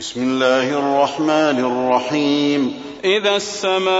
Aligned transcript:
بسم 0.00 0.22
الله 0.22 0.68
الرحمن 0.78 1.58
الرحيم. 1.60 2.82
إذا 3.04 3.36
السماء 3.36 3.90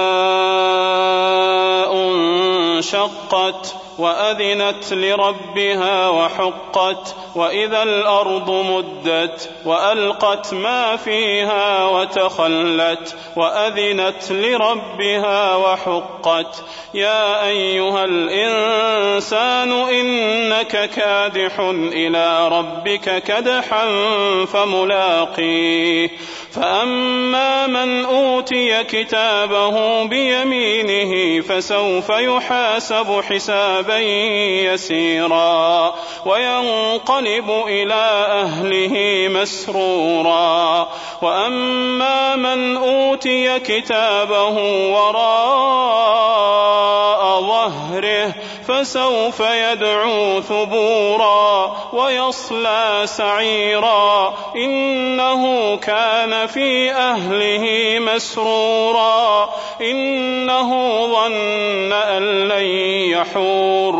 انشقت 2.81 3.75
وأذنت 3.99 4.93
لربها 4.93 6.09
وحقت 6.09 7.15
وإذا 7.35 7.83
الأرض 7.83 8.51
مدت 8.51 9.51
وألقت 9.65 10.55
ما 10.55 10.97
فيها 10.97 11.87
وتخلت 11.87 13.17
وأذنت 13.37 14.33
لربها 14.33 15.57
وحقت 15.57 16.65
يا 16.95 17.47
أيها 17.47 18.05
الإنسان 18.05 19.73
إنك 19.73 20.91
كادح 20.91 21.61
إلى 21.93 22.49
ربك 22.49 23.23
كدحا 23.23 23.87
فملاقيه 24.53 26.11
فأما 26.53 27.00
من 27.85 28.05
أوتي 28.05 28.85
كتابه 28.85 30.05
بيمينه 30.05 31.43
فسوف 31.43 32.09
يحاسب 32.09 33.21
حسابا 33.29 33.99
يسيرا 34.69 35.95
وينقلب 36.27 37.51
إلى 37.67 38.05
أهله 38.45 39.27
مسرورا 39.29 40.89
وأما 41.23 42.37
من 42.37 42.77
أوتي 42.77 43.59
كتابه 43.59 44.57
وراء 44.93 45.60
فسوف 48.81 49.41
يدعو 49.41 50.41
ثبورا 50.41 51.77
ويصلى 51.93 53.03
سعيرا. 53.05 54.35
إنه 54.57 55.77
كان 55.77 56.47
في 56.47 56.93
أهله 56.93 57.99
مسرورا. 57.99 59.51
إنه 59.81 60.71
ظن 61.07 61.93
أن 61.93 62.49
لن 62.49 62.65
يحور. 63.11 64.00